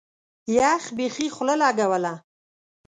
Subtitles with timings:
[0.57, 2.13] يخ بيخي خوله لګوله.